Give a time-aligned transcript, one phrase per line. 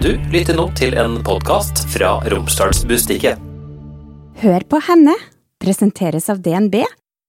[0.00, 3.36] Du lytter nå til en podkast fra Romsdalsbustiket.
[4.40, 5.12] Hør på henne
[5.60, 6.78] presenteres av DNB,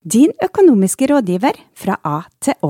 [0.08, 2.70] din økonomiske rådgiver fra A til Å.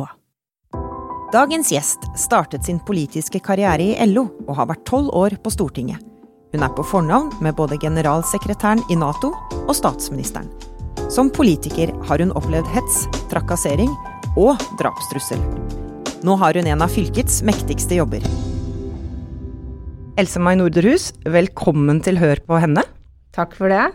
[1.36, 6.02] Dagens gjest startet sin politiske karriere i LO og har vært tolv år på Stortinget.
[6.50, 10.50] Hun er på fornavn med både generalsekretæren i Nato og statsministeren.
[11.14, 13.94] Som politiker har hun opplevd hets, trakassering
[14.34, 15.46] og drapstrussel.
[16.26, 18.26] Nå har hun en av fylkets mektigste jobber.
[20.20, 22.84] Else-May Norderhus, velkommen til Hør på henne.
[23.32, 23.94] Takk for det.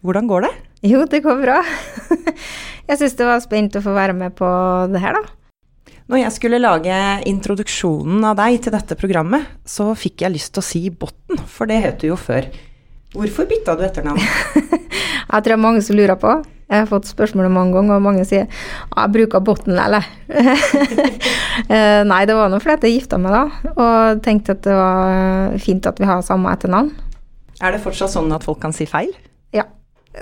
[0.00, 0.52] Hvordan går det?
[0.88, 1.58] Jo, det går bra.
[2.88, 4.48] Jeg syns det var spent å få være med på
[4.88, 5.34] det her, da.
[6.08, 6.98] Når jeg skulle lage
[7.28, 11.68] introduksjonen av deg til dette programmet, så fikk jeg lyst til å si Botten, for
[11.68, 12.48] det het du jo før.
[13.16, 14.20] Hvorfor bytta du etternavn?
[14.60, 16.32] jeg tror det er mange som lurer på.
[16.68, 20.04] Jeg har fått spørsmålet mange ganger, og mange sier jeg bruker Botten, eller?
[21.68, 25.56] Eh, nei, det var nå fordi jeg gifta meg da, og tenkte at det var
[25.60, 26.92] fint at vi har samme etternavn.
[27.58, 29.10] Er det fortsatt sånn at folk kan si feil?
[29.52, 29.64] Ja.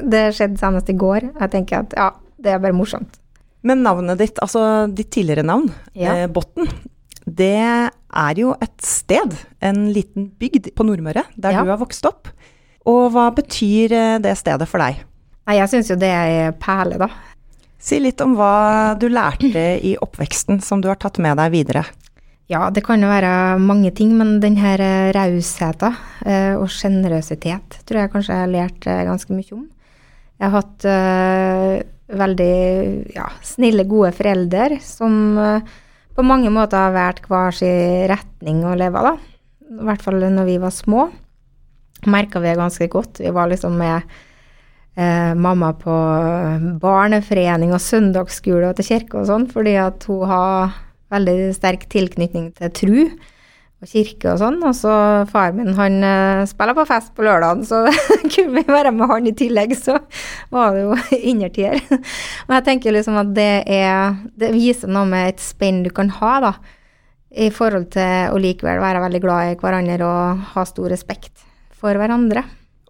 [0.01, 1.27] Det skjedde senest i går.
[1.37, 2.07] Jeg tenker at ja,
[2.41, 3.21] det er bare morsomt.
[3.69, 6.17] Men navnet ditt, altså ditt tidligere navn, Ja.
[6.23, 6.73] eh, Botten,
[7.29, 11.63] det er jo et sted, en liten bygd på Nordmøre, der Ja.
[11.69, 12.33] du har vokst opp.
[12.87, 15.03] Og hva betyr eh, det stedet for deg?
[15.47, 17.11] Nei, jeg syns jo det er perle, da.
[17.83, 21.85] Si litt om hva du lærte i oppveksten som du har tatt med deg videre.
[22.51, 27.81] Ja, det kan jo være mange ting, men den her eh, rausheten eh, og sjenerøsitet
[27.87, 29.67] tror jeg kanskje jeg har lært ganske mye om.
[30.37, 30.85] Jeg har hatt
[32.21, 32.57] veldig
[33.15, 35.15] ja, snille, gode foreldre som
[36.13, 39.15] på mange måter har valgt hver sin retning å leve, da.
[39.81, 41.07] I hvert fall når vi var små.
[42.05, 43.21] Merka vi det ganske godt.
[43.25, 44.03] Vi var liksom med
[44.97, 45.95] eh, mamma på
[46.83, 50.77] barneforening og søndagsskole og til kirke og sånn, fordi at hun har
[51.15, 52.99] veldig sterk tilknytning til tru
[53.77, 54.59] og kirke og sånn.
[54.65, 54.93] Og så
[55.31, 57.85] far min, han eh, spiller på fest på lørdagen, så
[58.33, 59.99] kunne vi være med han i tillegg, så
[60.55, 60.97] var det jo
[61.33, 61.81] innertier.
[61.91, 66.13] Men jeg tenker liksom at det er Det viser noe med et spenn du kan
[66.21, 66.57] ha, da.
[67.37, 71.46] I forhold til å likevel være veldig glad i hverandre og ha stor respekt
[71.77, 72.45] for hverandre.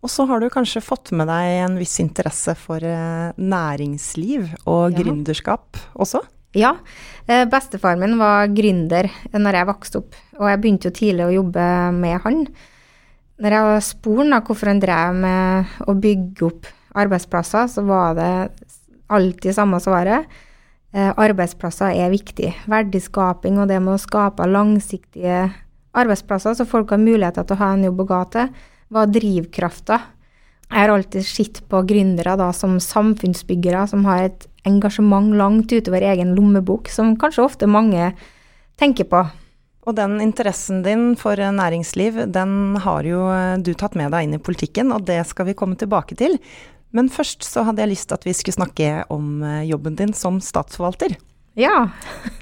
[0.05, 4.93] Og så har du kanskje fått med deg en viss interesse for eh, næringsliv og
[4.93, 4.99] Ja.
[5.03, 6.21] gründerskap også?
[6.55, 6.77] Ja.
[7.29, 11.35] eh, Bestefaren min var gründer når jeg vokste opp, og jeg begynte jo tidlig å
[11.43, 12.47] jobbe med han.
[13.43, 16.67] Når jeg spurte han hvorfor han drev med å bygge opp
[16.97, 18.31] arbeidsplasser, så var det
[19.13, 20.25] alltid samme svaret.
[20.95, 22.55] Eh, Arbeidsplasser er viktig.
[22.67, 25.51] Verdiskaping og det med å skape langsiktige
[25.97, 28.49] arbeidsplasser, så folk har muligheter til å ha en jobb å gå til,
[28.93, 30.01] var drivkrafta.
[30.67, 36.03] Jeg har alltid sett på gründere da, som samfunnsbyggere som har et engasjement langt utover
[36.03, 38.11] egen lommebok, som kanskje ofte mange
[38.81, 39.23] tenker på.
[39.87, 44.27] Og den interessen din for eh, næringsliv, den har jo eh, du tatt med deg
[44.27, 46.41] inn i politikken, og det skal vi komme tilbake til.
[46.91, 50.15] Men først så hadde jeg lyst til at vi skulle snakke om eh, jobben din
[50.19, 51.15] som statsforvalter.
[51.57, 51.93] Ja,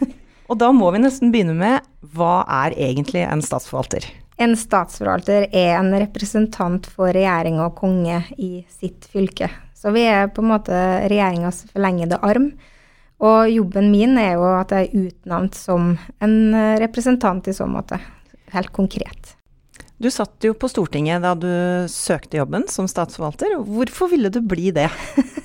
[0.50, 1.84] Og da må vi nesten begynne med
[2.15, 4.05] hva er egentlig en statsforvalter?
[4.37, 9.50] En statsforvalter er en representant for regjering og konge i sitt fylke.
[9.75, 10.75] Så vi er på en måte
[11.06, 12.50] regjeringas forlengede arm.
[13.25, 15.94] Og jobben min er jo at jeg er utnevnt som
[16.25, 16.37] en
[16.83, 18.00] representant i så måte.
[18.55, 19.37] Helt konkret.
[20.03, 21.49] Du satt jo på Stortinget da du
[21.89, 23.55] søkte jobben som statsforvalter.
[23.62, 24.91] Hvorfor ville du bli det?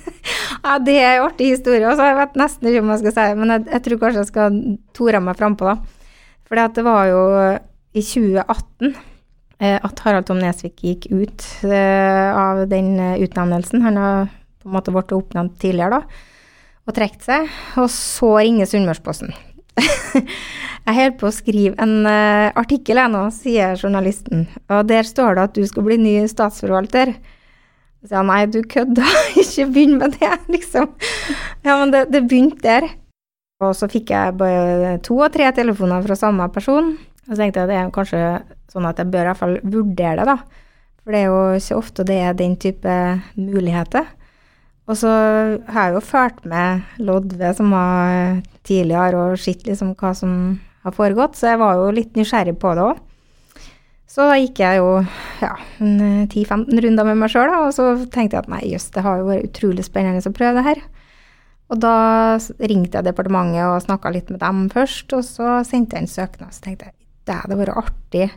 [0.60, 1.86] Ja, det er en artig historie.
[1.88, 2.04] Også.
[2.04, 4.28] jeg vet nesten ikke om jeg skal si det, men jeg, jeg tror kanskje jeg
[4.28, 4.58] skal
[4.96, 6.26] tore meg frampå, da.
[6.44, 7.22] For det var jo
[7.92, 8.94] i 2018
[9.58, 13.82] eh, at Harald Tom Nesvik gikk ut eh, av den eh, utnevnelsen.
[13.82, 14.28] Han har
[14.60, 16.26] på en måte blitt oppnevnt tidligere, da,
[16.86, 17.50] og trukket seg.
[17.80, 19.32] Og så ringer Sunnmørsposten.
[20.20, 24.46] jeg holder på å skrive en artikkel jeg nå, sier journalisten.
[24.68, 27.14] Og der står det at du skal bli ny statsforvalter.
[28.04, 29.06] Så jeg, nei, du kødda,
[29.42, 30.92] ikke begynn med det, liksom.
[31.64, 32.90] Ja, men det, det begynte der.
[33.60, 36.94] Og så fikk jeg bare to og tre telefoner fra samme person.
[37.30, 38.22] Og så tenkte jeg at det er kanskje
[38.72, 40.64] sånn at jeg bør i hvert fall vurdere det, da.
[41.00, 42.96] For det er jo ikke ofte det er den type
[43.38, 44.08] muligheter.
[44.90, 45.10] Og så
[45.70, 50.34] har jeg jo ført med Lodve, som var tidligere, og sett liksom hva som
[50.82, 53.00] har foregått, så jeg var jo litt nysgjerrig på det òg.
[54.10, 54.88] Så da gikk jeg jo
[55.38, 59.04] ja, eh, 10-15 runder med meg sjøl, og så tenkte jeg at nei, jøss, det
[59.06, 60.80] har jo vært utrolig spennende å prøve det her.
[61.70, 61.94] Og da
[62.58, 66.56] ringte jeg departementet og snakka litt med dem først, og så sendte jeg en søknad.
[66.56, 68.30] Så tenkte jeg det hadde vært artig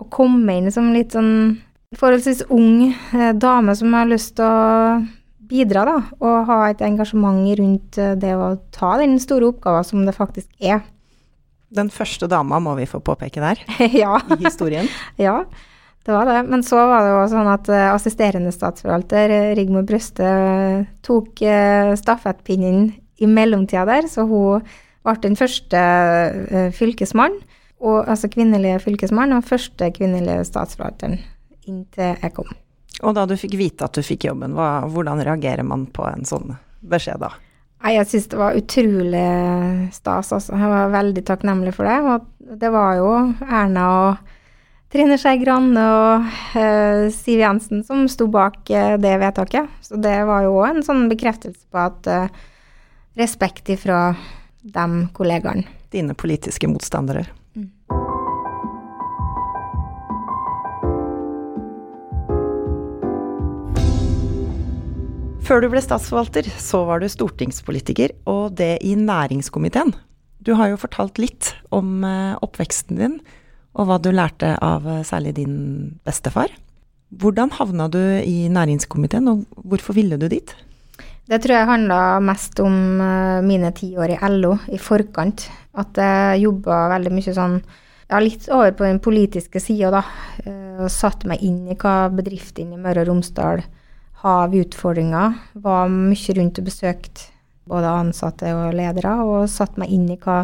[0.00, 1.58] å komme inn som litt sånn
[1.98, 5.00] forholdsvis ung eh, dame som har lyst til å
[5.50, 10.04] bidra, da, og ha et engasjement rundt eh, det å ta den store oppgaven som
[10.06, 10.84] det faktisk er.
[11.74, 13.64] Den første dama må vi få påpeke der,
[14.02, 14.20] ja.
[14.30, 14.88] i historien.
[15.26, 15.42] Ja,
[16.06, 16.38] det var det.
[16.48, 20.30] Men så var det jo sånn at uh, assisterende statsforvalter Rigmor Brøste
[21.04, 21.42] tok
[22.00, 22.86] stafettpinnen
[23.20, 24.64] i mellomtida der, så hun
[25.04, 25.82] ble den første
[26.76, 27.36] fylkesmann,
[27.80, 31.18] og, altså kvinnelige fylkesmann, og første kvinnelige statsforvalteren
[31.68, 32.50] inntil jeg kom.
[33.00, 36.26] Og da du fikk vite at du fikk jobben, hva, hvordan reagerer man på en
[36.28, 37.32] sånn beskjed da?
[37.80, 39.28] Jeg syns det var utrolig
[39.94, 40.52] stas, altså.
[40.52, 41.96] Jeg var veldig takknemlig for det.
[42.04, 43.08] Og det var jo
[43.46, 44.36] Erna og
[44.92, 46.28] Trine Skei Grande og
[46.58, 49.72] uh, Siv Jensen som sto bak uh, det vedtaket.
[49.86, 52.28] Så det var jo òg en sånn bekreftelse på at uh,
[53.16, 54.10] respekt ifra
[54.60, 54.86] de
[55.16, 55.64] kollegaene.
[55.90, 57.24] Dine politiske motstandere.
[65.50, 69.90] Før du ble statsforvalter, så var du stortingspolitiker, og det i næringskomiteen.
[70.46, 72.04] Du har jo fortalt litt om
[72.38, 73.16] oppveksten din
[73.74, 75.56] og hva du lærte av eh, særlig din
[76.06, 76.54] bestefar.
[77.10, 80.54] Hvordan havna du i næringskomiteen, og hvorfor ville du dit?
[81.26, 85.48] Det tror jeg handla mest om eh, mine ti år i LO i forkant.
[85.74, 90.06] At jeg jobba veldig mye sånn ja, litt over på den politiske sida, da.
[90.46, 93.68] Eh, og satte meg inn i hva bedriftene i Møre og Romsdal har
[94.26, 95.36] av utfordringer.
[95.52, 97.28] Var mye rundt og besøkte
[97.70, 100.42] både ansatte og ledere, og satte meg inn i hva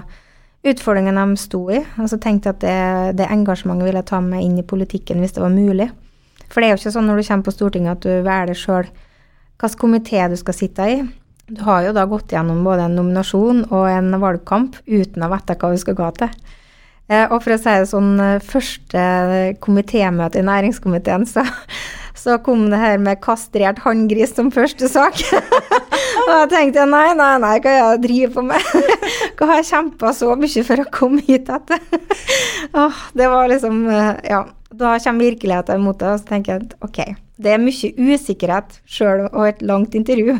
[0.66, 1.80] utfordringene de sto i.
[2.00, 5.22] Og så tenkte jeg at det, det engasjementet ville jeg ta med inn i politikken
[5.22, 5.90] hvis det var mulig.
[6.46, 8.90] For det er jo ikke sånn når du kommer på Stortinget at du velger sjøl
[9.56, 10.98] hvilken komité du skal sitte i.
[11.46, 15.56] Du har jo da gått gjennom både en nominasjon og en valgkamp uten å vite
[15.58, 16.32] hva du skal gå til.
[17.06, 19.02] Eh, og for å si det sånn, eh, første
[19.62, 21.44] komitémøte i næringskomiteen, så,
[22.18, 25.22] så kom det her med kastrert hanngris som første sak.
[26.26, 28.72] og da tenkte jeg nei, nei, nei, hva jeg driver på med?
[29.38, 31.82] hva har jeg kjempa så mye for å komme hit etter?
[33.16, 34.46] Det var liksom eh, Ja.
[34.76, 36.98] Da kommer virkeligheten imot deg, og så tenker jeg at ok,
[37.40, 40.34] det er mye usikkerhet sjøl og et langt intervju.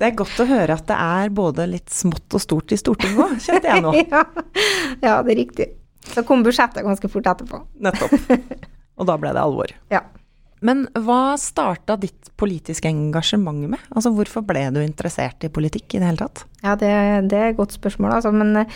[0.00, 3.20] det er godt å høre at det er både litt smått og stort i Stortinget
[3.22, 3.92] òg, kjente jeg nå.
[4.00, 4.24] ja.
[5.04, 5.68] ja, det er riktig.
[6.18, 7.62] Så kom budsjettet ganske fort etterpå.
[7.86, 8.14] Nettopp.
[8.98, 9.74] Og da ble det alvor.
[9.94, 10.04] Ja.
[10.58, 13.82] Men hva starta ditt politiske engasjement med?
[13.94, 16.42] Altså hvorfor ble du interessert i politikk i det hele tatt?
[16.64, 16.90] Ja, det,
[17.30, 18.32] det er et godt spørsmål, altså.
[18.34, 18.74] Men eh,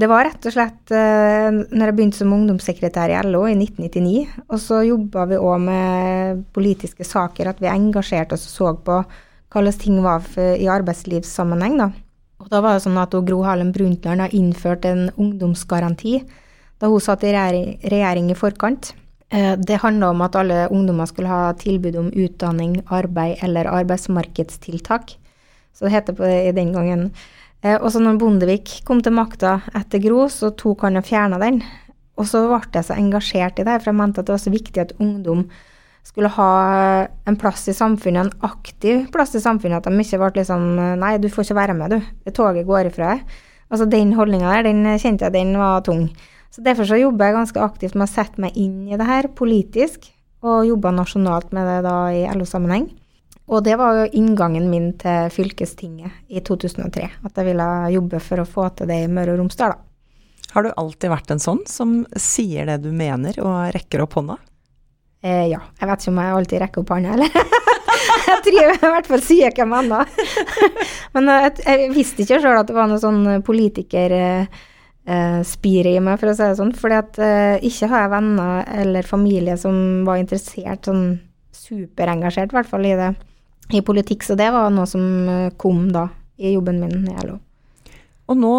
[0.00, 4.42] det var rett og slett uh, når jeg begynte som ungdomssekretær i LO i 1999.
[4.48, 9.02] Og så jobba vi òg med politiske saker, at vi engasjerte oss og så på
[9.52, 11.92] hvordan ting var i arbeidslivssammenheng, da.
[12.38, 16.20] Og da var det sånn at Gro Harlem Brundtland har innført en ungdomsgaranti
[16.78, 18.92] da hun satt i regjering, i forkant.
[19.30, 25.16] Eh, det handla om at alle ungdommer skulle ha tilbud om utdanning, arbeid eller arbeidsmarkedstiltak.
[25.74, 27.10] Så det heter på det den gangen.
[27.62, 31.40] Eh, og så når Bondevik kom til makta etter Gro, så tok han og fjerna
[31.42, 31.60] den.
[32.18, 34.54] Og så ble jeg så engasjert i det, for jeg mente at det var så
[34.54, 35.44] viktig at ungdom
[36.06, 36.52] skulle ha
[37.28, 39.82] en plass i samfunnet, en aktiv plass i samfunnet.
[39.82, 40.64] At de ikke ble liksom
[41.02, 42.32] Nei, du får ikke være med, du.
[42.32, 43.38] Toget går ifra deg.
[43.68, 46.06] Altså den holdninga der, den kjente jeg den var tung.
[46.54, 49.28] Så Derfor så jobber jeg ganske aktivt med å sette meg inn i det her
[49.36, 50.08] politisk,
[50.42, 52.88] og jobba nasjonalt med det da i LO-sammenheng.
[53.48, 58.42] Og det var jo inngangen min til fylkestinget i 2003, at jeg ville jobbe for
[58.42, 59.84] å få til det i Møre og Romsdal, da.
[60.54, 64.38] Har du alltid vært en sånn som sier det du mener og rekker opp hånda?
[65.20, 65.60] Eh, ja.
[65.76, 67.34] Jeg vet ikke om jeg alltid rekker opp hånda, eller?
[68.30, 70.14] jeg tror jeg i hvert fall sier hvem mener.
[71.16, 74.16] Men jeg, jeg, visste ikke sjøl at det var noen sånn politiker...
[74.16, 74.66] Eh,
[75.08, 76.74] eh, spire i meg, for å si det sånn.
[76.94, 81.18] At eh, ikke har jeg venner eller familie som var interessert, sånn
[81.56, 83.12] superengasjert i hvert fall, i det,
[83.74, 84.26] i politikk.
[84.26, 87.38] Så det var noe som eh, kom da, i jobben min i LO.
[88.28, 88.54] Og nå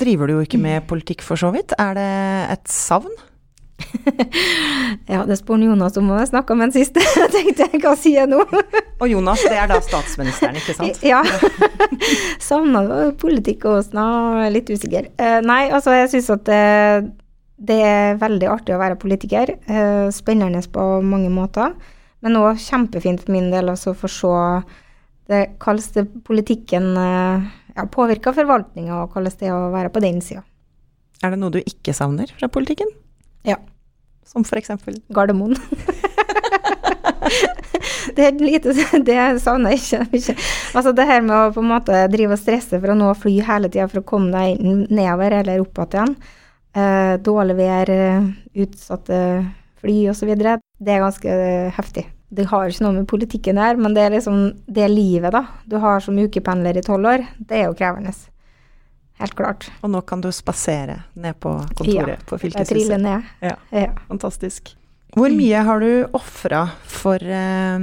[0.00, 1.74] driver du jo ikke med politikk, for så vidt.
[1.78, 2.12] Er det
[2.56, 3.12] et savn?
[5.12, 6.98] ja, det spør Jonas om, og jeg snakka med han sist.
[7.20, 8.42] jeg tenkte, hva sier jeg nå?
[9.00, 11.00] og Jonas, det er da statsministeren, ikke sant?
[11.12, 11.22] ja.
[12.42, 12.84] Savna
[13.20, 15.10] politikk og sånn, litt usikker.
[15.20, 16.60] Uh, nei, altså jeg syns at det,
[17.70, 19.56] det, er veldig artig å være politiker.
[19.70, 21.74] Uh, spennende på mange måter.
[22.20, 24.36] Men òg kjempefint for min del å få se
[25.30, 30.44] det, hvordan politikken uh, ja, påvirker forvaltninga, og hvordan det å være på den sida.
[31.20, 32.88] Er det noe du ikke savner fra politikken?
[33.46, 33.56] Ja.
[34.26, 34.98] Som for eksempel?
[35.14, 35.56] Gardermoen.
[38.16, 40.36] det er lite Det savner jeg ikke.
[40.74, 43.38] Altså det her med å på en måte drive og stresse for å nå fly
[43.46, 46.14] hele tida for å komme deg nedover eller opp igjen.
[46.70, 48.26] Eh, dårlig vær, eh,
[48.62, 49.16] utsatte
[49.82, 50.30] fly osv.
[50.38, 51.36] Det er ganske
[51.74, 52.06] heftig.
[52.30, 55.46] Det har ikke noe med politikken her, men det er liksom det livet, da.
[55.66, 57.26] Du har som ukependler i tolv år.
[57.38, 58.14] Det er jo krevende.
[59.20, 59.68] Helt klart.
[59.84, 63.00] Og nå kan du spasere ned på kontoret på Jeg triller fylkeshuset.
[63.00, 63.22] ned.
[63.44, 63.56] Ja.
[63.72, 63.92] Ja.
[64.08, 64.74] Fantastisk.
[65.16, 67.78] Hvor mye har du ofra for eh,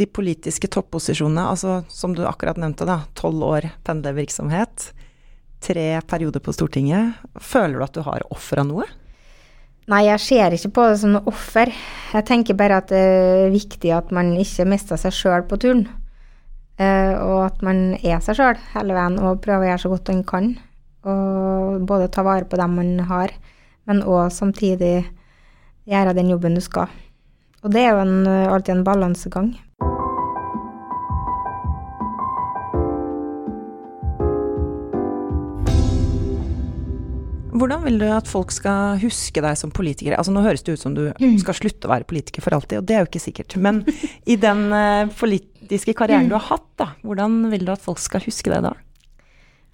[0.00, 1.44] de politiske topposisjonene?
[1.52, 3.02] Altså, som du akkurat nevnte, da.
[3.18, 4.92] Tolv år pendlervirksomhet.
[5.64, 7.14] Tre perioder på Stortinget.
[7.40, 8.86] Føler du at du har ofra noe?
[9.92, 11.68] Nei, jeg ser ikke på det som noe offer.
[12.14, 15.84] Jeg tenker bare at det er viktig at man ikke mister seg sjøl på turen.
[16.80, 20.10] Eh, og at man er seg sjøl hele veien og prøver å gjøre så godt
[20.10, 20.48] man kan.
[21.04, 23.34] Og både ta vare på dem man har,
[23.86, 25.04] men òg samtidig
[25.90, 26.90] gjøre den jobben du skal.
[27.64, 29.52] Og det er jo en, alltid en balansegang.
[37.54, 40.16] Hvordan vil du at folk skal huske deg som politiker?
[40.18, 41.04] Altså Nå høres det ut som du
[41.38, 43.54] skal slutte å være politiker for alltid, og det er jo ikke sikkert.
[43.62, 43.84] Men
[44.32, 48.24] i den eh, politiske karrieren du har hatt, da, hvordan vil du at folk skal
[48.26, 48.74] huske deg da?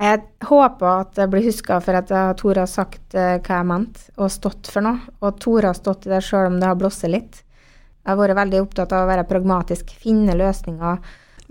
[0.01, 3.61] Jeg håper at jeg blir huska for at jeg har tort å sagt eh, hva
[3.63, 5.17] jeg mente, og stått for noe.
[5.25, 7.41] Og Tore å stått i det sjøl om det har blåst litt.
[8.01, 11.01] Jeg har vært veldig opptatt av å være pragmatisk, finne løsninger.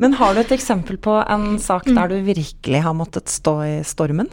[0.02, 3.74] Men har du et eksempel på en sak der du virkelig har måttet stå i
[3.86, 4.30] stormen?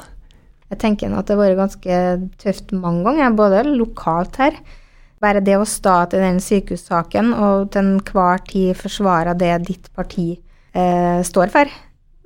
[0.72, 1.98] Jeg tenker at det har vært ganske
[2.42, 4.58] tøft mange ganger, både lokalt her.
[5.22, 10.34] Bare det å stå til den sykehussaken og til enhver tid forsvare det ditt parti
[10.76, 11.70] eh, står for,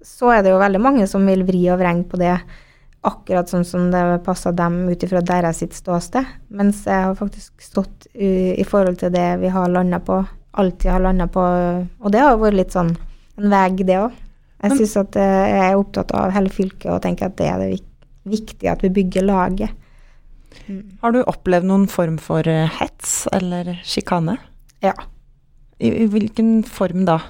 [0.02, 2.32] så er det jo veldig mange som vil vri og vrenge på det
[3.06, 6.26] akkurat sånn som det passer dem ut ifra deres sitt ståsted.
[6.52, 10.18] Mens jeg har faktisk stått i, i forhold til det vi har landa på,
[10.60, 11.44] alltid har landa på.
[12.00, 12.92] Og det har vært litt sånn
[13.40, 14.18] en vegg, det òg.
[14.60, 17.62] Jeg syns at eh, jeg er opptatt av hele fylket og tenker at det er
[17.62, 17.86] det vik
[18.28, 19.70] viktig at vi bygger laget.
[21.00, 24.36] Har du opplevd noen form for eh, hets eller sjikane?
[24.84, 24.94] Ja.
[25.80, 27.20] I, I hvilken form da?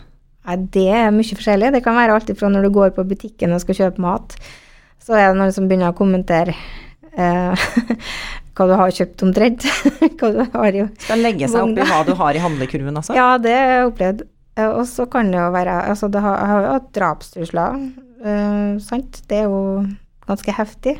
[0.48, 1.70] Ja, det er mye forskjellig.
[1.76, 4.34] Det kan være alt ifra når du går på butikken og skal kjøpe mat,
[5.00, 6.54] så er det noen som begynner å kommentere
[7.12, 7.68] eh,
[8.56, 9.68] hva du har kjøpt omtrent.
[10.20, 13.16] hva du har i Skal legge seg opp i hva du har i handlekurven, altså?
[13.20, 14.26] Ja, det har jeg opplevd.
[14.56, 17.82] Eh, Og så kan det jo være Altså, det har, jeg har jo hatt drapstrusler,
[18.24, 19.22] eh, sant.
[19.30, 19.60] Det er jo
[20.30, 20.96] ganske heftig.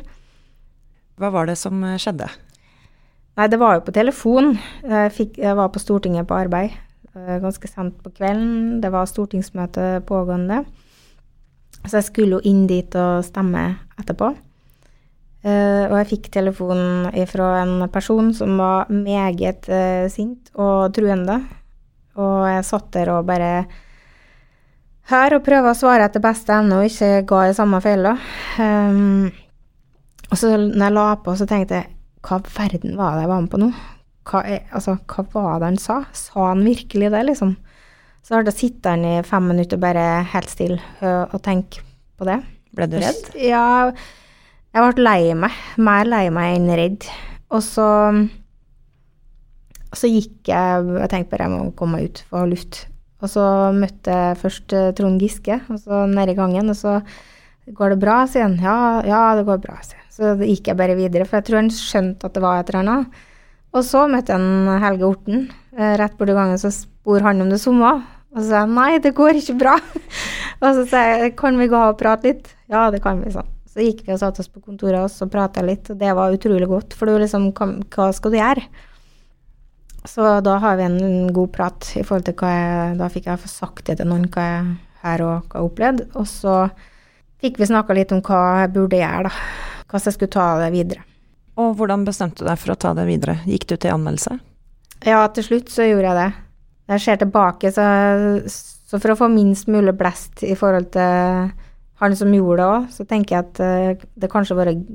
[1.19, 2.29] Hva var det som eh, skjedde?
[3.39, 4.57] Nei, det var jo på telefon.
[4.83, 6.75] Jeg, fikk, jeg var på Stortinget på arbeid
[7.15, 8.79] eh, ganske sent på kvelden.
[8.83, 10.63] Det var stortingsmøte pågående.
[11.85, 13.63] Så jeg skulle jo inn dit og stemme
[13.99, 14.33] etterpå.
[15.41, 21.39] Uh, og jeg fikk telefon fra en person som var meget uh, sint og truende.
[22.13, 23.63] Og jeg satt der og bare
[25.11, 28.15] hør og prøve å svare etter beste evne og ikke gå i samme fella.
[28.57, 29.29] Um,
[30.31, 31.91] og så når jeg la på, så tenkte jeg
[32.25, 33.69] hva verden var det jeg var med på nå?
[34.29, 36.01] Hva, er, altså, hva var det han sa?
[36.15, 37.55] Sa han virkelig det, liksom?
[38.21, 41.79] Så da sitter han i fem minutter bare helt stille og, og tenkt
[42.21, 42.37] på det.
[42.77, 43.31] Ble du redd?
[43.41, 43.89] Ja,
[44.71, 45.57] jeg ble lei meg.
[45.81, 47.09] Mer lei meg enn redd.
[47.51, 47.89] Og så
[49.91, 52.85] så gikk jeg Jeg tenkte bare jeg må komme meg ut, få luft.
[53.21, 53.43] Og så
[53.77, 57.01] møtte jeg først eh, Trond Giske, og så i gangen, og så
[57.71, 58.55] Går det bra, sier han.
[58.57, 60.07] Ja, ja, det går bra, sier han.
[60.11, 62.71] Så det gikk jeg bare videre, for jeg tror han skjønte at det var et
[62.71, 63.19] eller annet.
[63.71, 65.43] Og så møtte jeg en Helge Orten
[65.77, 67.93] eh, rett borti gangen, så spurte han om det samme.
[68.33, 69.77] Og så sa jeg nei, det går ikke bra.
[70.63, 72.51] og så sa jeg kan vi gå og prate litt?
[72.71, 73.47] Ja, det kan vi, sånn.
[73.71, 76.33] Så gikk vi og satte oss på kontoret og så prata litt, og det var
[76.35, 78.65] utrolig godt, for du liksom hva skal du gjøre?
[80.07, 83.51] Så da har vi en god prat i forhold til hva jeg Da fikk jeg
[83.51, 86.07] sagt det til noen hva jeg her og hva jeg opplevde.
[86.17, 86.55] Og så
[87.41, 89.81] fikk vi snakka litt om hva jeg burde gjøre, da.
[89.85, 91.05] Hvordan jeg skulle ta det videre.
[91.59, 93.41] Og hvordan bestemte du deg for å ta det videre?
[93.49, 94.37] Gikk du til anmeldelse?
[95.05, 96.29] Ja, til slutt så gjorde jeg det.
[96.87, 97.85] Når jeg ser tilbake, så,
[98.47, 101.51] så for å få minst mulig blest i forhold til
[102.01, 104.85] han som gjorde det òg, så tenker jeg at eh, det kanskje hadde vært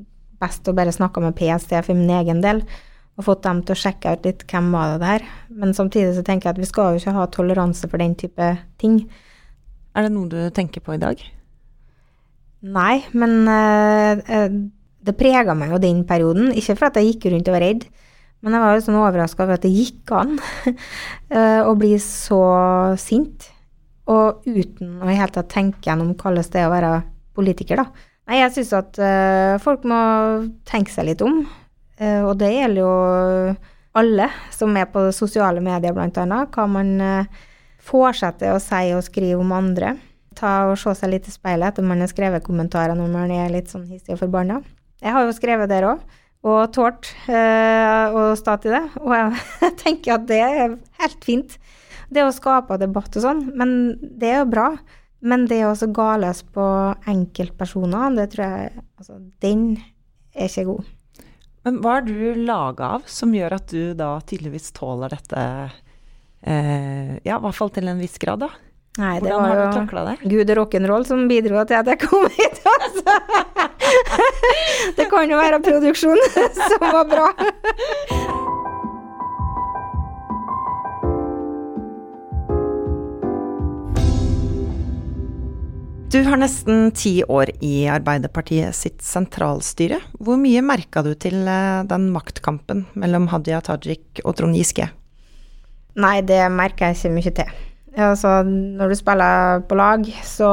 [0.43, 2.63] best å bare snakke med PST for min egen del,
[3.17, 5.27] og fått dem til å sjekke ut litt hvem var det der.
[5.49, 8.51] Men samtidig så tenker jeg at vi skal jo ikke ha toleranse for den type
[8.81, 9.01] ting.
[9.97, 11.23] Er det noe du tenker på i dag?
[12.67, 14.47] Nei, men eh,
[15.07, 16.51] det prega meg jo den perioden.
[16.53, 17.87] Ikke for at jeg gikk rundt og var redd,
[18.45, 20.37] men jeg var jo sånn overraska over at det gikk an
[21.37, 22.43] eh, å bli så
[23.01, 23.49] sint.
[24.13, 26.93] Og uten å i hele tatt tenke gjennom hvordan det er å være
[27.37, 28.13] politiker, da.
[28.27, 29.99] Nei, jeg syns at uh, folk må
[30.67, 31.45] tenke seg litt om.
[31.99, 32.93] Eh, og det gjelder jo
[33.97, 36.51] alle som er på sosiale medier, annet.
[36.53, 37.47] Hva man eh,
[37.81, 39.97] får seg til å si og skrive om andre
[40.37, 43.53] ta og se seg litt i speilet etter man har skrevet kommentarer når man er
[43.53, 44.61] litt sånn hissig og forbanna.
[45.03, 46.05] Jeg har jo skrevet der òg,
[46.47, 48.85] og tålt eh, å stå til det.
[49.03, 49.15] Og
[49.65, 51.57] jeg tenker at det er helt fint,
[52.13, 53.43] det å skape debatt og sånn.
[53.59, 54.71] Men det er jo bra.
[55.27, 56.67] Men det å gå løs på
[57.09, 59.65] enkeltpersoner, det tror jeg Altså, den
[60.33, 60.87] er ikke god.
[61.67, 65.41] Men hva er du laga av som gjør at du da tydeligvis tåler dette
[66.47, 68.53] eh, Ja, i hvert fall til en viss grad, da?
[68.97, 70.15] Nei, det Hvordan var har du takla det?
[70.31, 73.19] Gud og rock'n'roll som bidro til at jeg kom hit, altså.
[74.97, 76.39] Det kan jo være produksjonen
[76.71, 77.29] som var bra.
[86.07, 89.99] Du har nesten ti år i Arbeiderpartiet sitt sentralstyre.
[90.23, 94.87] Hvor mye merka du til eh, den maktkampen mellom Hadia Tajik og Trond Giske?
[95.99, 97.53] Nei, det merker jeg ikke mye til.
[98.07, 100.53] Altså, når du spiller på lag, så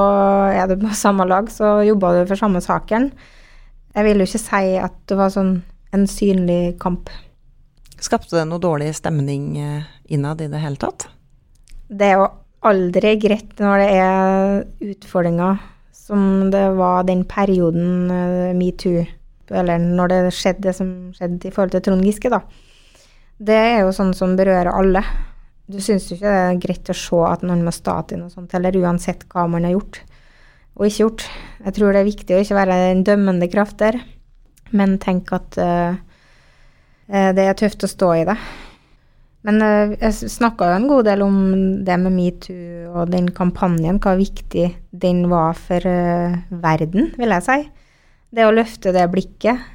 [0.50, 3.12] er du på samme lag, så jobber du for samme saken.
[3.94, 5.60] Jeg vil jo ikke si at det var sånn
[5.94, 7.14] en synlig kamp.
[8.02, 11.12] Skapte det noe dårlig stemning eh, innad i det hele tatt?
[11.94, 12.32] Det er jo
[12.68, 15.62] aldri greit når det er utfordringer
[16.04, 19.04] som det var den perioden uh, metoo,
[19.54, 22.42] eller når det skjedde det som skjedde i forhold til Trond Giske, da.
[23.44, 25.04] Det er jo sånn som berører alle.
[25.68, 28.34] Du syns jo ikke det er greit å se at noen må stå til noe
[28.34, 30.02] sånt, eller uansett hva man har gjort
[30.74, 31.26] og ikke gjort.
[31.64, 34.00] Jeg tror det er viktig å ikke være en dømmende kraft der,
[34.74, 35.94] men tenk at uh,
[37.08, 38.38] det er tøft å stå i det.
[39.44, 41.38] Men uh, jeg snakka jo en god del om
[41.84, 47.46] det med metoo og den kampanjen, hva viktig den var for uh, verden, vil jeg
[47.48, 47.60] si.
[48.34, 49.70] Det å løfte det blikket.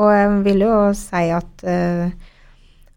[0.00, 2.30] Og jeg vil jo si at uh,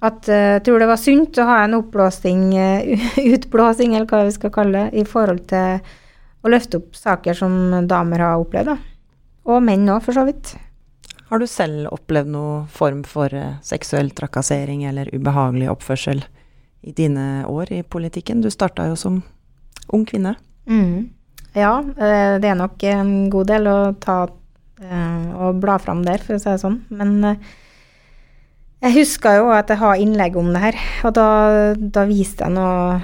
[0.06, 2.42] at jeg tror det var sunt å ha en oppblåsing,
[3.34, 5.80] utblåsing, eller hva vi skal kalle det, i forhold til
[6.46, 7.56] å løfte opp saker som
[7.90, 8.76] damer har opplevd.
[8.76, 8.76] Da.
[9.50, 10.52] Og menn òg, for så vidt.
[11.30, 16.22] Har du selv opplevd noen form for uh, seksuell trakassering eller ubehagelig oppførsel
[16.86, 18.44] i dine år i politikken?
[18.46, 19.24] Du starta jo som
[19.94, 20.36] ung kvinne.
[20.70, 21.10] Mm.
[21.58, 26.22] Ja, uh, det er nok en god del å ta uh, og bla fram der,
[26.22, 26.84] for å si det sånn.
[26.94, 27.40] Men
[28.86, 31.30] jeg husker jo at jeg har innlegg om det her, og da,
[31.74, 33.02] da viste jeg noen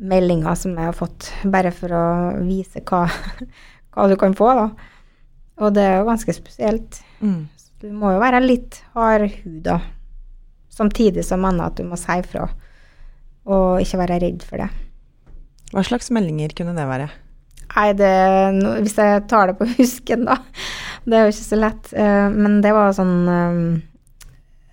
[0.00, 2.04] meldinger som jeg har fått, bare for å
[2.42, 3.04] vise hva,
[3.94, 4.68] hva du kan få, da.
[5.60, 7.02] Og det er jo ganske spesielt.
[7.20, 7.44] Mm.
[7.80, 9.78] Du må jo være litt hardhuda,
[10.68, 12.44] samtidig som mener at du må si fra,
[13.48, 14.66] og ikke være redd for det.
[15.70, 17.06] Hva slags meldinger kunne det være?
[17.70, 18.10] Nei, det,
[18.82, 20.36] hvis jeg tar det på husken, da.
[21.06, 21.92] Det er jo ikke så lett.
[22.34, 23.14] Men det var sånn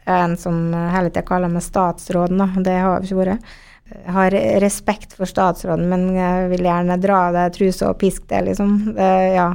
[0.08, 2.50] En som hele tida kaller meg statsråden, da.
[2.66, 3.56] Det har jeg ikke vært.
[3.88, 8.28] Jeg har respekt for statsråden, men jeg vil gjerne dra av deg trusa og piske
[8.34, 8.76] det, liksom.
[8.98, 9.48] Det, ja.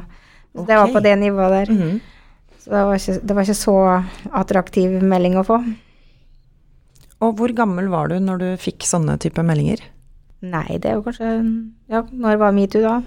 [0.53, 0.67] Okay.
[0.71, 1.73] det var på det nivået der.
[1.73, 2.01] Mm -hmm.
[2.63, 3.77] Så det var, ikke, det var, ikke, så
[4.39, 5.57] attraktiv melding å få.
[7.23, 9.83] Og hvor gammel var du når du fikk sånne type meldinger?
[10.43, 11.33] Nei, det er jo kanskje
[11.91, 13.01] Ja, når var metoo, da?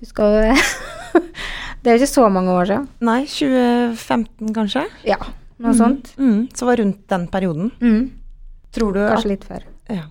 [0.00, 1.22] Husker du det?
[1.82, 2.88] det er jo ikke så mange år siden.
[3.04, 4.84] Nei, 2015 kanskje?
[5.08, 5.20] Ja,
[5.60, 5.78] noe mm.
[5.80, 6.12] sånt.
[6.16, 6.42] Mm.
[6.56, 7.72] Så var rundt den perioden.
[7.84, 8.02] Mm.
[8.76, 9.64] Tror du Kanskje litt før.
[9.92, 10.08] Ja.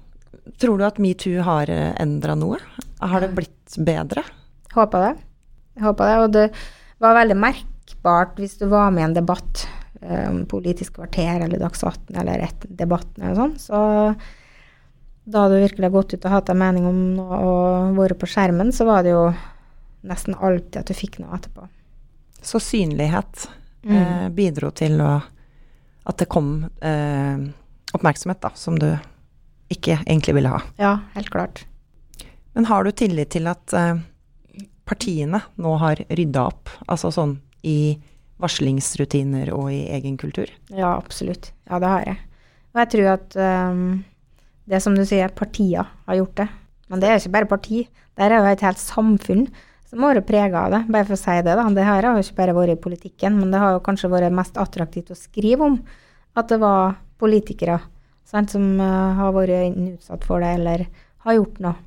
[0.61, 2.61] Tror du at metoo har endra noe?
[3.01, 4.21] Har det blitt bedre?
[4.77, 5.15] Håper det.
[5.81, 6.17] Håper det.
[6.21, 6.49] Og det
[7.01, 7.37] var veldig
[8.05, 9.67] merkbart hvis du var med i en debatt
[10.01, 14.15] om um, Politisk kvarter eller Dags 18 eller et debatten eller sånn, så
[15.25, 18.27] da du virkelig har gått ut og hatt en mening om noe og vært på
[18.29, 19.31] skjermen, så var det jo
[20.05, 21.65] nesten alltid at du fikk noe etterpå.
[22.45, 23.47] Så synlighet
[23.81, 23.95] mm.
[23.95, 25.15] eh, bidro til å,
[26.05, 27.41] at det kom eh,
[27.97, 28.91] oppmerksomhet, da, som du
[29.73, 30.61] ikke egentlig ville ha?
[30.77, 31.63] Ja, helt klart.
[32.53, 33.97] Men har du tillit til at eh,
[34.85, 37.97] partiene nå har rydda opp, altså sånn i
[38.41, 40.49] varslingsrutiner og i egen kultur?
[40.69, 41.51] Ja, absolutt.
[41.69, 42.19] Ja, det har jeg.
[42.75, 43.37] Og jeg tror at
[43.71, 43.85] um,
[44.69, 46.49] det som du sier, partier har gjort det.
[46.91, 47.85] Men det er jo ikke bare parti.
[47.87, 49.47] Det er jo et helt samfunn
[49.85, 50.81] som har vært prega av det.
[50.91, 51.65] Bare for å si det, da.
[51.77, 54.35] Det her har jo ikke bare vært i politikken, men det har jo kanskje vært
[54.35, 55.79] mest attraktivt å skrive om
[56.35, 57.79] at det var politikere
[58.27, 60.87] sant, som uh, har vært utsatt for det, eller
[61.25, 61.77] har gjort noe.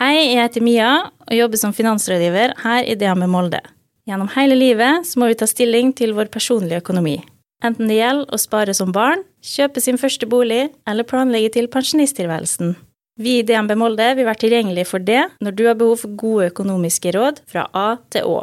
[0.00, 0.90] Hei, jeg heter Mia
[1.28, 3.60] og jobber som finansrådgiver her i DNB Molde.
[4.02, 7.20] Gjennom hele livet så må vi ta stilling til vår personlige økonomi.
[7.62, 12.74] Enten det gjelder å spare som barn, kjøpe sin første bolig eller planlegge til pensjonisttilværelsen.
[13.22, 16.48] Vi i DNB Molde vil være tilgjengelige for det når du har behov for gode
[16.50, 18.40] økonomiske råd fra A til Å.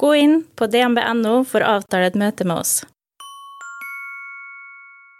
[0.00, 2.78] Gå inn på dnb.no for å avtale et møte med oss.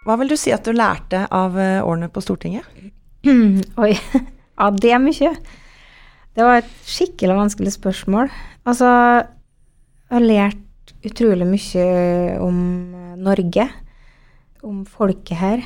[0.07, 2.65] Hva vil du si at du lærte av eh, årene på Stortinget?
[3.83, 3.93] Oi.
[3.93, 5.33] Ja, det er mye.
[6.33, 8.31] Det var et skikkelig vanskelig spørsmål.
[8.65, 8.87] Altså,
[10.07, 11.85] jeg har lært utrolig mye
[12.39, 12.59] om
[13.19, 13.67] Norge.
[14.63, 15.63] Om folket her.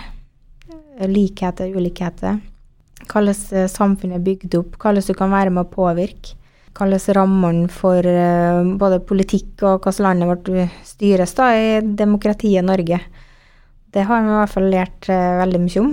[1.07, 2.39] Likheter, ulikheter.
[3.05, 6.35] hvordan eh, samfunnet er bygd opp, hvordan du kan være med å påvirke.
[6.77, 12.99] Hvordan rammene for eh, både politikk og hvordan landet vårt styres da, i demokratiet Norge.
[13.91, 15.91] Det har vi i hvert fall lært eh, veldig mye om.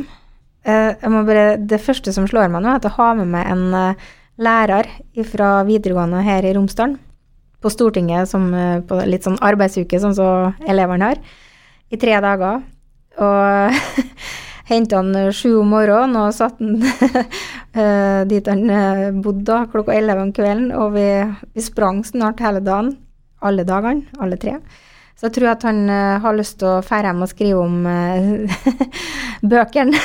[0.65, 3.53] Eh, jeg bare, det første som slår meg nå, er at jeg har med meg
[3.53, 4.09] en eh,
[4.39, 4.89] lærer
[5.27, 6.99] fra videregående her i Romsdalen.
[7.59, 11.23] På Stortinget som eh, på litt sånn arbeidsuke, sånn som elevene har.
[11.91, 12.63] I tre dager.
[13.19, 13.81] Og
[14.71, 16.77] henta han sju om morgenen og satt han
[17.83, 20.71] eh, dit han eh, bodde klokka elleve om kvelden.
[20.79, 21.09] Og vi,
[21.57, 22.95] vi sprang snart hele dagen.
[23.43, 24.59] Alle dagene, alle tre.
[25.19, 25.89] Så jeg tror at han
[26.23, 27.87] har lyst til å fære hjem og skrive om
[29.51, 29.99] bøkene.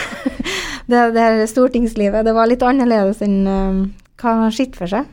[0.89, 2.25] det, det stortingslivet.
[2.25, 5.05] Det var litt annerledes enn hva han har sett for seg.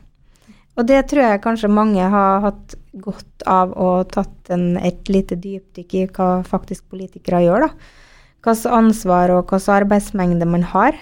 [0.80, 5.36] Og det tror jeg kanskje mange har hatt godt av å tatt en, et lite
[5.36, 7.96] dypdykk i hva faktisk politikere gjør, da.
[8.40, 10.96] Hvilket ansvar og hvilken arbeidsmengde man har.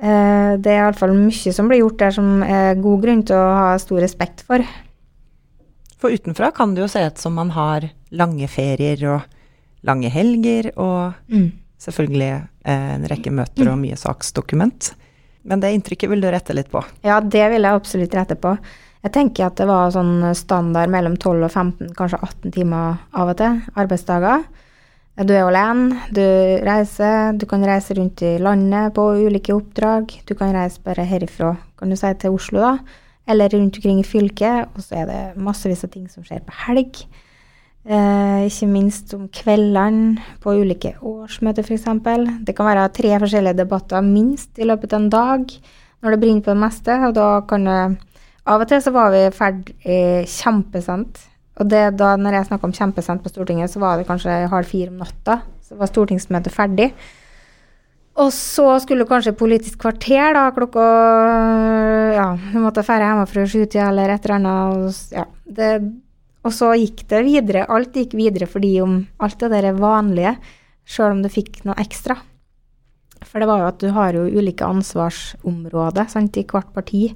[0.00, 3.50] Eh, det er iallfall mye som blir gjort der som er god grunn til å
[3.60, 4.64] ha stor respekt for.
[6.00, 9.36] For utenfra kan det jo se ut som man har lange ferier og
[9.86, 11.52] lange helger og Mm.
[11.78, 12.32] selvfølgelig
[12.64, 14.94] eh, en rekke møter og mye saksdokument.
[15.42, 16.82] Men det inntrykket vil du rette litt på.
[17.06, 18.54] Ja, det vil jeg absolutt rette på.
[19.00, 23.32] Jeg tenker at det var sånn standard mellom 12 og 15, kanskje 18 timer av
[23.32, 24.44] og til, arbeidsdager.
[25.20, 26.22] Du er alene, du
[26.64, 30.12] reiser, du kan reise rundt i landet på ulike oppdrag.
[30.28, 33.00] Du kan reise bare herifra, kan du si, til Oslo, da.
[33.28, 34.70] Eller rundt omkring i fylket.
[34.76, 37.02] Og så er det massevis av ting som skjer på helg.
[37.80, 41.86] Eh, ikke minst om kveldene på ulike årsmøter, f.eks.
[42.44, 45.54] Det kan være tre forskjellige debatter minst i løpet av en dag
[46.00, 46.98] når det brenner på det meste.
[47.08, 47.80] Og da kan det
[48.50, 51.18] Av og til så var vi ferdig kjempesent.
[51.60, 54.66] Og det da når jeg snakka om kjempesent på Stortinget, så var det kanskje halv
[54.66, 55.42] fire om natta.
[55.62, 56.88] Så var stortingsmøtet ferdig.
[58.18, 60.86] Og så skulle kanskje Politisk kvarter da klokka
[62.16, 64.88] Ja, du måtte dra hjemmefra sju-tida eller et eller annet.
[64.88, 65.70] Og, ja, det,
[66.40, 67.66] og så gikk det videre.
[67.68, 70.36] Alt gikk videre fordi om alt det der er vanlige,
[70.88, 72.16] sjøl om du fikk noe ekstra.
[73.20, 77.10] For det var jo at du har jo ulike ansvarsområder sant, i hvert parti.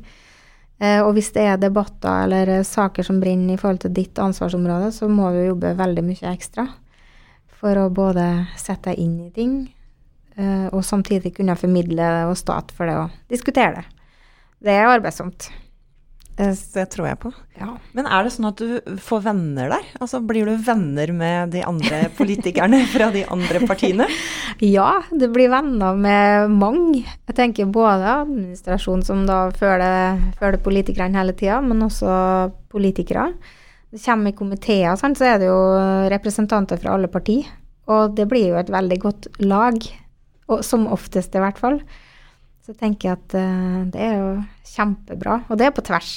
[0.82, 4.18] Eh, og hvis det er debatter eller eh, saker som brenner i forhold til ditt
[4.20, 6.66] ansvarsområde, så må du jobbe veldig mye ekstra
[7.60, 8.26] for å både
[8.60, 9.52] sette deg inn i ting,
[10.36, 13.86] eh, og samtidig kunne formidle det og stå for det og diskutere det.
[14.64, 15.48] Det er arbeidsomt.
[16.34, 17.30] Det tror jeg på.
[17.60, 17.68] ja.
[17.94, 19.84] Men er det sånn at du får venner der?
[20.02, 24.08] Altså blir du venner med de andre politikerne fra de andre partiene?
[24.62, 27.02] Ja, det blir venner med mange.
[27.26, 32.12] Jeg tenker både administrasjon som da følger, følger politikerne hele tida, men også
[32.70, 33.32] politikere.
[33.90, 35.58] Det kommer i komiteer, så er det jo
[36.10, 37.50] representanter fra alle partier.
[37.90, 39.76] Og det blir jo et veldig godt lag,
[40.62, 41.80] som oftest i hvert fall.
[42.64, 44.28] Så tenker jeg at eh, det er jo
[44.70, 46.12] kjempebra, og det er på tvers.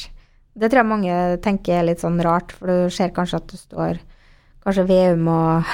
[0.57, 3.59] Det tror jeg mange tenker er litt sånn rart, for du ser kanskje at du
[3.59, 3.99] står
[4.67, 5.67] Kanskje Veum og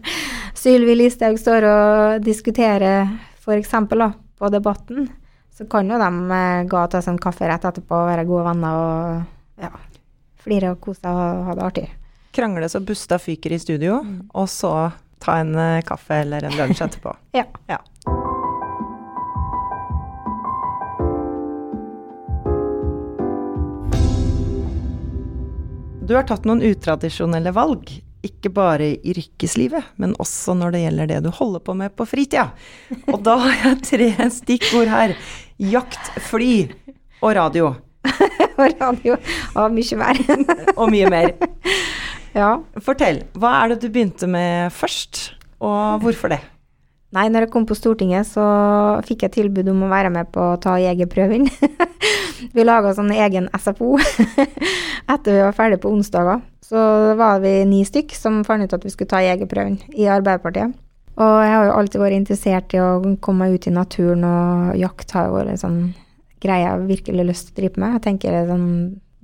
[0.60, 3.04] Sylvi Listhaug står og diskuterer
[3.38, 3.74] f.eks.
[4.40, 5.06] på Debatten.
[5.54, 8.26] Så kan jo de eh, gå og ta seg en kaffe rett etterpå og være
[8.26, 9.70] gode venner og ja,
[10.40, 11.86] flire og kose og ha det artig.
[12.34, 14.00] Krangle så busta fyker i studio,
[14.32, 14.72] og så
[15.20, 17.14] ta en eh, kaffe eller en lunsj etterpå.
[17.38, 17.44] Ja.
[17.70, 17.82] Ja.
[26.00, 27.90] Du har tatt noen utradisjonelle valg,
[28.26, 32.06] ikke bare i yrkeslivet, men også når det gjelder det du holder på med på
[32.08, 32.48] fritida.
[33.12, 35.14] Og da har jeg tre stikkord her.
[35.60, 36.54] Jakt, fly
[37.20, 37.74] og radio.
[38.60, 39.14] Og radio
[39.56, 40.18] og mye mer.
[40.80, 41.30] Og mye mer.
[42.36, 42.48] ja.
[42.80, 46.40] Fortell, hva er det du begynte med først, og hvorfor det?
[47.10, 48.42] Nei, når jeg kom på Stortinget, så
[49.02, 51.48] fikk jeg tilbud om å være med på å ta jegerprøven.
[52.54, 53.96] vi laga sånn egen SFO
[55.12, 56.44] etter vi var ferdig på onsdager.
[56.62, 56.78] Så
[57.18, 60.76] var vi ni stykk som fant ut at vi skulle ta jegerprøven i Arbeiderpartiet.
[61.20, 64.78] Og jeg har jo alltid vært interessert i å komme meg ut i naturen, og
[64.78, 65.80] jakt har vært en sånn
[66.40, 67.96] greie jeg har virkelig lyst til å drive med.
[67.98, 68.68] Jeg tenker det sånn,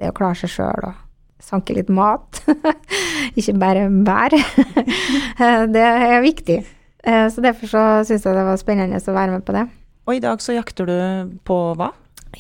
[0.03, 1.05] det å klare seg sjøl og
[1.47, 2.43] sanke litt mat,
[3.39, 4.35] ikke bare bær,
[5.71, 6.65] det er viktig.
[7.07, 9.67] Eh, Så derfor så syns jeg det var spennende å være med på det.
[10.07, 10.97] Og i dag så jakter du
[11.47, 11.93] på hva?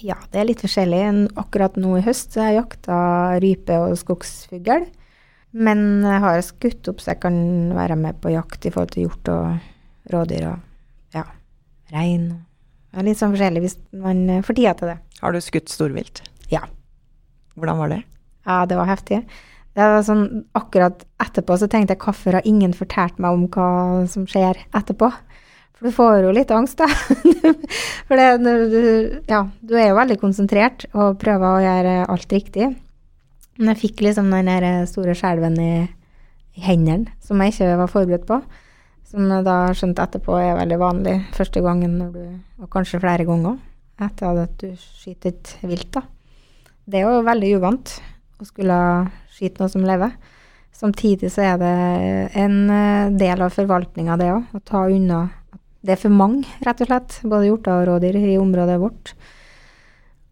[0.03, 1.31] Ja, det er litt forskjellig.
[1.41, 2.97] Akkurat nå i høst så har jeg jakta
[3.43, 4.87] rype og skogsfugl.
[5.57, 7.37] Men jeg har skutt opp så jeg kan
[7.75, 11.23] være med på jakt i forhold til hjort og rådyr og ja,
[11.95, 12.27] rein.
[12.93, 14.99] Ja, litt sånn forskjellig hvis man får tida til det.
[15.23, 16.21] Har du skutt storvilt?
[16.53, 16.61] Ja.
[17.57, 18.03] Hvordan var det?
[18.47, 19.23] Ja, det var heftig.
[19.77, 20.25] Det var sånn,
[20.57, 25.11] akkurat etterpå så tenkte jeg hvorfor har ingen fortalt meg om hva som skjer etterpå?
[25.77, 26.89] For du får jo litt angst, da.
[28.09, 28.29] For det,
[28.73, 28.79] du,
[29.29, 32.71] ja, du er jo veldig konsentrert og prøver å gjøre alt riktig.
[33.59, 35.75] Men jeg fikk liksom den der store skjelven i,
[36.57, 38.41] i hendene som jeg ikke var forberedt på.
[39.07, 42.25] Som jeg da skjønte etterpå er veldig vanlig første gangen, du,
[42.65, 43.61] og kanskje flere ganger,
[44.09, 45.93] etter at du skyter et vilt.
[46.01, 46.07] da.
[46.89, 47.99] Det er jo veldig uvant
[48.41, 48.81] å skulle
[49.37, 50.13] skyte noe som lever.
[50.77, 51.73] Samtidig så er det
[52.37, 54.51] en eh, del av forvaltninga, det òg.
[54.57, 55.23] Å ta unna
[55.87, 57.21] Det er for mange, rett og slett.
[57.23, 59.13] Både hjorter og rådyr i området vårt.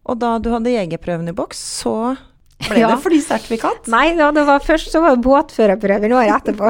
[0.05, 1.93] Og da du hadde jegerprøven i boks, så
[2.67, 2.89] ble Ja.
[2.91, 3.87] det flysertifikat?
[3.95, 6.69] Nei, ja, det var først så var det båtførerprøven året etterpå.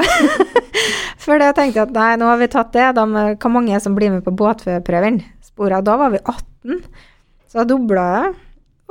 [1.26, 2.86] For da tenkte jeg at nei, nå har vi tatt det.
[2.94, 5.24] Da Hvor mange som blir med på båtførerprøven?
[5.42, 5.82] Sporet.
[5.88, 6.84] Da var vi 18.
[7.50, 8.34] Så da dobla jeg.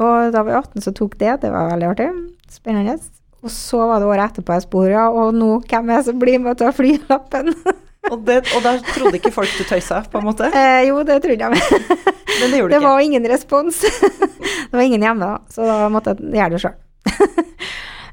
[0.03, 1.37] Og da var vi 18, så tok det.
[1.45, 2.09] Det var veldig artig.
[2.51, 2.97] Spennende.
[3.45, 6.21] Og så var det året etterpå jeg sporet, ja, og nå hvem er det som
[6.21, 7.53] blir med å ta flylappen?
[8.13, 10.51] Og, det, og da trodde ikke folk du tøysa, på en måte?
[10.61, 11.79] eh, jo, det trodde jeg.
[11.89, 12.75] Men det gjorde du ikke.
[12.75, 13.79] Det var ingen respons.
[13.81, 16.75] det var ingen hjemme da, så da måtte jeg gjøre det sjøl.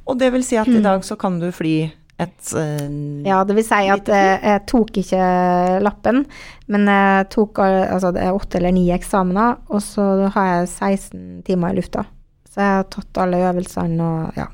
[0.07, 1.75] Og det vil si at i dag så kan du fly
[2.21, 2.87] et uh,
[3.27, 5.27] Ja, det vil si at jeg, jeg tok ikke
[5.83, 6.23] lappen,
[6.71, 11.21] men jeg tok altså det er åtte eller ni eksamener, og så har jeg 16
[11.51, 12.07] timer i lufta.
[12.51, 14.49] Så jeg har tatt alle øvelsene og ja.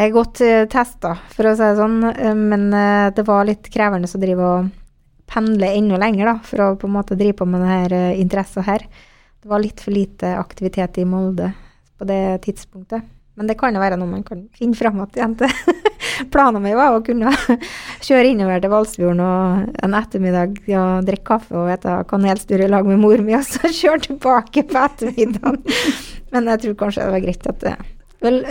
[0.00, 3.44] Jeg er godt uh, testa, for å si det sånn, eh, men eh, det var
[3.44, 4.70] litt krevende å drive og
[5.28, 8.86] pendle enda lenger, da, for å på en måte drive på med denne interessen her.
[9.44, 11.50] Det var litt for lite aktivitet i Molde
[12.00, 13.04] på det tidspunktet.
[13.36, 15.52] Men det kan jo være noe man kan finne fram igjen til.
[16.32, 17.36] Planen min var å kunne
[18.08, 22.88] kjøre innover til Valsfjorden og en ettermiddag og drikke kaffe og spise kanelstur i lag
[22.88, 25.64] med mor mi, og så kjøre tilbake på ettermiddagen.
[26.32, 28.42] Men jeg tror kanskje det var greit at jeg vel,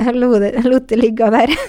[0.42, 1.54] det, lot det ligge der.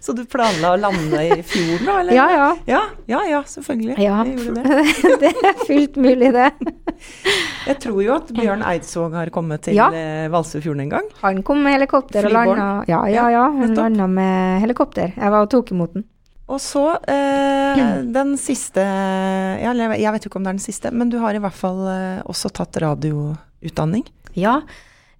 [0.00, 1.98] Så du planla å lande i fjorden, da?
[2.00, 2.14] Eller?
[2.16, 2.46] Ja, ja.
[2.66, 3.98] Ja, ja, ja, selvfølgelig.
[4.00, 5.18] Ja, Det gjorde det.
[5.22, 6.46] det er fullt mulig, det.
[7.68, 9.90] Jeg tror jo at Bjørn Eidsvåg har kommet til Ja.
[9.92, 11.10] eh, Valsøyfjorden en gang.
[11.20, 12.56] Han kom med helikopter og Flyborn.
[12.56, 13.44] landa Ja, ja, ja.
[13.60, 15.12] Han landa med helikopter.
[15.14, 16.08] Jeg var og tok imot den.
[16.50, 17.84] Og så eh,
[18.18, 21.36] den siste ja, Jeg vet jo ikke om det er den siste, men du har
[21.36, 24.08] i hvert fall eh, også tatt radioutdanning.
[24.34, 24.62] Ja.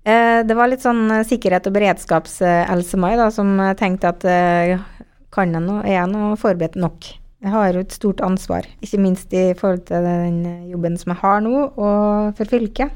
[0.04, 4.22] Eh, det var litt sånn eh, sikkerhet og beredskaps-Else Mai som eh, tenkte at
[5.30, 7.04] kan jeg nå, er jeg nå forberedt nok?
[7.40, 11.22] Jeg har jo et stort ansvar, ikke minst i forhold til den jobben som jeg
[11.22, 12.90] har nå, og for fylket.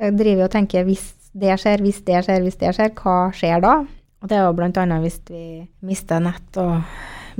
[0.00, 3.62] Jeg driver og tenker hvis det skjer, hvis det skjer, hvis det skjer, hva skjer
[3.64, 3.74] da?
[4.22, 5.44] Og det er jo annet hvis vi
[5.88, 6.72] mister nett og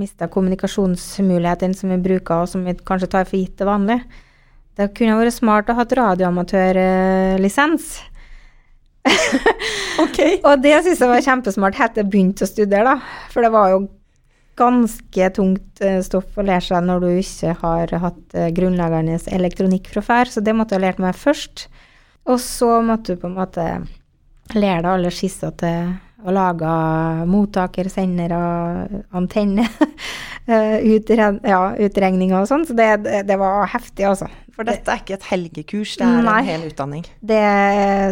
[0.01, 4.01] mister kommunikasjonsmulighetene som vi bruker, og som vi kanskje tar for gitt til vanlig.
[4.79, 7.85] Det kunne vært smart å ha radioamatørlisens.
[10.03, 10.19] Ok.
[10.49, 13.27] Og det syns jeg var kjempesmart helt til jeg begynte å studere, da.
[13.33, 13.83] For det var jo
[14.59, 19.89] ganske tungt eh, stoff å lære seg når du ikke har hatt eh, grunnleggende elektronikk
[19.95, 21.67] fra før, så det måtte jeg ha lært meg først.
[22.29, 23.67] Og så måtte du på en måte
[24.53, 26.73] lære deg alle skisser til å lage
[27.27, 29.65] mottaker, sender og antenne.
[30.51, 34.29] eh, utre ja, utregninger og sånn, så det, det, det var heftig, altså.
[34.53, 36.37] For dette er ikke et helgekurs, det er Nei.
[36.43, 37.09] en hel utdanning.
[37.25, 37.41] Det,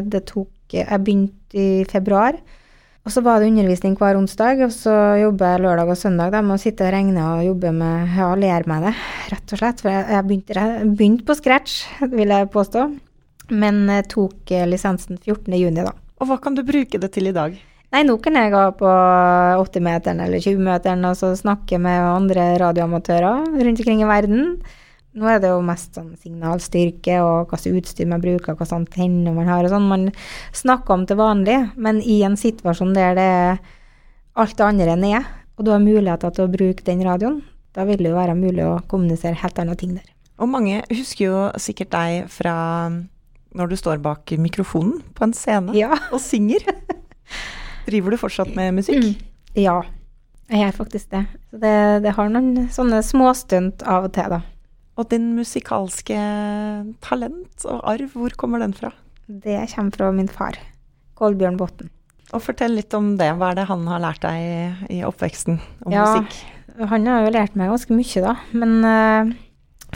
[0.08, 2.38] det tok Jeg begynte i februar.
[3.00, 6.42] Og så var det undervisning hver onsdag, og så jobber jeg lørdag og søndag da,
[6.44, 8.92] med å sitte og regne og jobbe med Ja, lære meg det,
[9.32, 9.80] rett og slett.
[9.80, 11.78] For jeg, jeg begynte, på scratch,
[12.12, 12.84] vil jeg påstå.
[13.50, 15.56] Men jeg tok eh, lisensen 14.
[15.56, 15.94] juni, da.
[16.20, 17.56] Og hva kan du bruke det til i dag?
[17.90, 18.90] Nei, nå kan jeg gå på
[19.64, 24.44] 80-meteren eller 20-meteren og så snakke med andre radioamatører rundt omkring i verden.
[25.18, 28.76] Nå er det jo mest sånn signalstyrke og hva slags utstyr man bruker, hva slags
[28.76, 29.88] antenner man har og sånn.
[29.90, 30.04] Man
[30.54, 33.58] snakker om til vanlig, men i en situasjon der det er
[34.38, 35.26] alt det andre enn er,
[35.58, 37.40] og du har muligheter til å bruke den radioen,
[37.74, 40.06] da vil det jo være mulig å kommunisere helt andre ting der.
[40.40, 42.54] Og mange husker jo sikkert deg fra
[43.50, 45.90] når du står bak mikrofonen på en scene Ja.
[46.14, 46.62] og synger.
[47.90, 49.18] Driver du fortsatt med musikk?
[49.58, 49.80] Ja,
[50.50, 51.24] jeg gjør faktisk det.
[51.50, 51.74] Så det,
[52.06, 54.40] det har noen sånne småstunt av og til, da.
[55.00, 56.18] Og din musikalske
[57.00, 58.92] talent og arv, hvor kommer den fra?
[59.30, 60.58] Det kommer fra min far,
[61.16, 61.88] Kolbjørn Botten.
[62.34, 63.30] Og fortell litt om det.
[63.38, 66.04] Hva er det han har lært deg i, oppveksten om Ja.
[66.04, 66.36] musikk?
[66.90, 68.34] Han har jo lært meg ganske mye, da.
[68.52, 69.32] Men uh,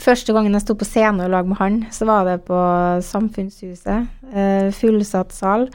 [0.01, 2.57] første gangen jeg sto på scenen og lag med han, så var det på
[3.05, 4.09] Samfunnshuset.
[4.33, 5.69] Uh, fullsatt sal.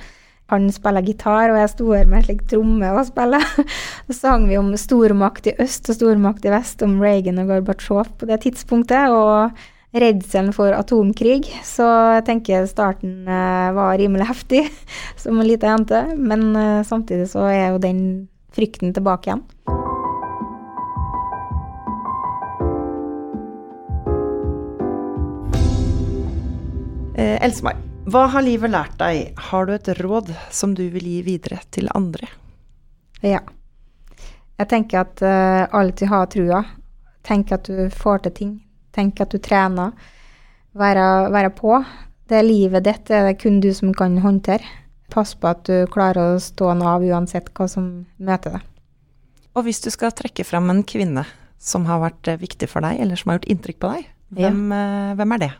[0.50, 3.44] Han spiller gitar, og jeg sto her med en slik tromme og spiller.
[4.08, 8.16] Så sang vi om stormakt i øst og stormakt i vest, om Reagan og Gorbatsjov
[8.18, 9.10] på det tidspunktet.
[9.10, 9.54] og
[9.90, 14.62] redselen for atomkrig, så jeg tenker starten eh, var rimelig heftig
[15.22, 16.04] som en lita jente.
[16.16, 18.02] Men eh, samtidig så er jo den
[18.54, 19.44] frykten tilbake igjen.
[27.18, 29.34] Eh, hva har livet lært deg?
[29.50, 32.28] Har du et råd som du vil gi videre til andre?
[33.20, 33.42] Ja.
[34.60, 36.62] Jeg tenker at uh, alltid ha trua.
[37.26, 38.54] Tenk at du får til ting.
[38.96, 39.92] Tenk at du trener.
[40.72, 41.76] Være, være på.
[42.30, 44.64] Det er livet ditt, det er det kun du som kan håndtere.
[45.10, 48.66] Pass på at du klarer å stå av uansett hva som møter deg.
[49.58, 51.26] Og hvis du skal trekke fram en kvinne
[51.60, 54.06] som har vært eh, viktig for deg, eller som har gjort inntrykk på deg,
[54.38, 54.84] hvem, ja.
[55.10, 55.50] Eh, hvem er det?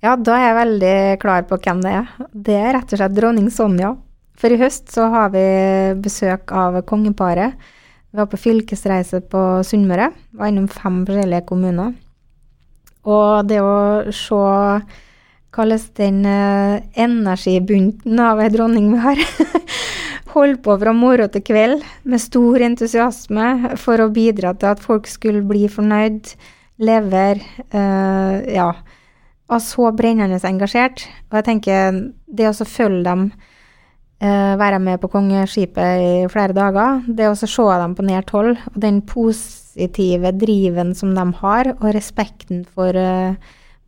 [0.00, 2.14] Ja, da er jeg veldig klar på hvem det er.
[2.32, 3.92] Det er rett og slett dronning Sonja.
[4.40, 5.44] For i høst så har vi
[6.00, 7.58] besøk av kongeparet.
[8.10, 10.08] Vi var på fylkesreise på Sunnmøre.
[10.40, 11.92] Var innom fem forskjellige kommuner.
[13.04, 13.76] Og det å
[14.12, 14.40] se
[15.50, 19.20] kalles den uh, energibunten av ei dronning vi har.
[20.34, 25.10] Holdt på fra morgen til kveld med stor entusiasme for å bidra til at folk
[25.10, 26.32] skulle bli fornøyd,
[26.80, 28.70] lever uh, Ja.
[29.50, 31.04] Og så brennende engasjert.
[31.30, 33.24] Og jeg tenker, det å følge dem,
[34.22, 37.48] uh, være med på kongeskipet i flere dager, det å se
[37.82, 42.94] dem på nært hold, og den positive driven som de har, og respekten for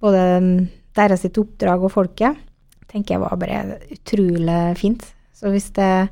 [0.03, 0.22] både
[0.98, 2.38] deres oppdrag og folket,
[2.92, 5.05] tenker jeg var bare utrolig fint.
[5.33, 6.11] Så hvis jeg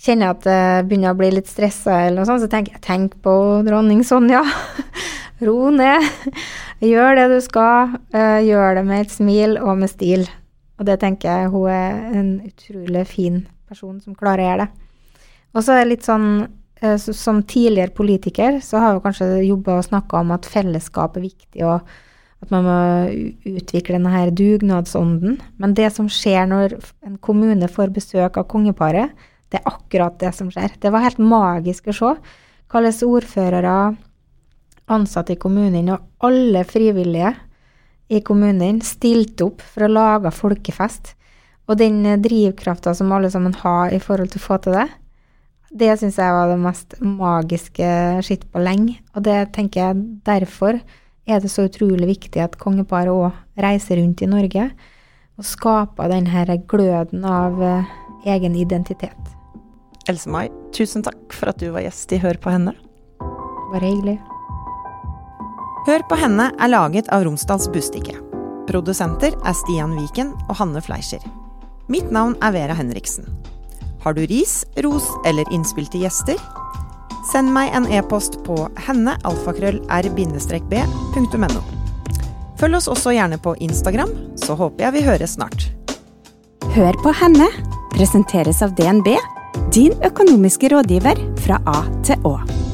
[0.00, 3.34] kjenner at jeg begynner å bli litt stressa, så tenker jeg tenk på
[3.66, 4.44] dronning Sonja.
[5.44, 6.04] Ro ned.
[6.92, 7.96] Gjør det du skal.
[8.14, 10.26] Uh, gjør det med et smil og med stil.
[10.80, 14.86] Og det tenker jeg hun er en utrolig fin person som klarer å gjøre det.
[15.50, 19.80] Og så er det litt sånn uh, Som tidligere politiker så har hun kanskje jobba
[19.80, 21.64] og snakka om at fellesskap er viktig.
[21.64, 21.84] og
[22.40, 22.76] at man må
[23.58, 25.34] utvikle denne her dugnadsånden.
[25.60, 29.12] Men det som skjer når en kommune får besøk av kongeparet,
[29.52, 30.72] det er akkurat det som skjer.
[30.80, 32.14] Det var helt magisk å se
[32.70, 33.74] hvordan ordførere,
[34.90, 37.34] ansatte i kommunen og alle frivillige
[38.10, 41.14] i kommunen stilte opp for å lage folkefest.
[41.70, 44.88] Og den drivkrafta som alle sammen har i forhold til å få til det,
[45.70, 47.90] det syns jeg var det mest magiske
[48.26, 48.96] skitt på lenge.
[49.14, 50.80] Og det tenker jeg derfor
[51.30, 54.66] er det så utrolig viktig at kongeparet òg reiser rundt i Norge
[55.38, 57.94] og skaper denne gløden av uh,
[58.26, 59.30] egen identitet.
[60.10, 62.74] Else-May, tusen takk for at du var gjest i Hør på henne.
[63.70, 64.18] Bare hyggelig.
[65.86, 68.12] Hør på henne er laget av Romsdals Bustikke.
[68.68, 71.22] Produsenter er Stian Viken og Hanne Fleischer.
[71.88, 73.24] Mitt navn er Vera Henriksen.
[74.04, 76.36] Har du ris, ros eller innspill til gjester?
[77.32, 81.62] Send meg en e-post på hennealfakrøll-r-b.no.
[82.60, 85.60] Følg oss også gjerne på Instagram, så håper jeg vi høres snart.
[86.76, 87.48] Hør på henne
[87.96, 89.08] presenteres av DNB,
[89.72, 92.69] din økonomiske rådgiver fra A til Å.